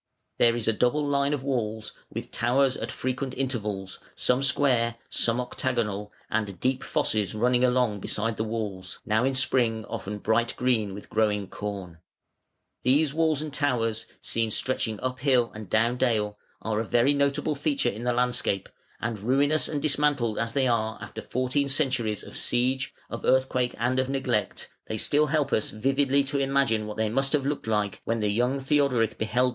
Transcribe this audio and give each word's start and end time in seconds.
There 0.39 0.55
is 0.55 0.67
a 0.67 0.73
double 0.73 1.05
line 1.05 1.31
of 1.31 1.43
walls 1.43 1.93
with 2.11 2.31
towers 2.31 2.75
at 2.75 2.91
frequent 2.91 3.37
intervals, 3.37 3.99
some 4.15 4.41
square, 4.41 4.95
some 5.11 5.39
octagonal, 5.39 6.11
and 6.27 6.59
deep 6.59 6.83
fosses 6.83 7.35
running 7.35 7.63
along 7.63 7.99
beside 7.99 8.35
the 8.37 8.43
walls, 8.43 8.99
now 9.05 9.23
in 9.23 9.35
spring 9.35 9.85
often 9.85 10.17
bright 10.17 10.55
green 10.55 10.95
with 10.95 11.11
growing 11.11 11.47
corn. 11.47 11.99
These 12.81 13.13
walls 13.13 13.43
and 13.43 13.53
towers, 13.53 14.07
seen 14.21 14.49
stretching 14.49 14.99
up 15.01 15.19
hill 15.19 15.51
and 15.53 15.69
down 15.69 15.97
dale, 15.97 16.35
are 16.63 16.79
a 16.79 16.83
very 16.83 17.13
notable 17.13 17.53
feature 17.53 17.87
in 17.89 18.03
the 18.03 18.11
landscape, 18.11 18.69
and 18.99 19.19
ruinous 19.19 19.67
and 19.69 19.79
dismantled 19.79 20.39
as 20.39 20.53
they 20.53 20.65
are 20.67 20.97
after 20.99 21.21
fourteen 21.21 21.69
centuries 21.69 22.23
of 22.23 22.35
siege, 22.35 22.91
of 23.11 23.23
earthquake, 23.23 23.75
and 23.77 23.99
of 23.99 24.09
neglect, 24.09 24.67
they 24.87 24.97
still 24.97 25.27
help 25.27 25.53
us 25.53 25.69
vividly 25.69 26.23
to 26.23 26.39
imagine 26.39 26.87
what 26.87 26.97
they 26.97 27.07
must 27.07 27.33
have 27.33 27.45
looked 27.45 27.67
like 27.67 28.01
when 28.03 28.19
the 28.19 28.29
young 28.29 28.59
Theodoric 28.59 28.79
beheld 28.79 28.89
them 28.89 28.89
little 28.89 28.97
more 28.97 28.97
than 28.97 28.99
ten 28.99 29.09
years 29.09 29.13
after 29.29 29.35
their 29.37 29.41
erection. 29.43 29.49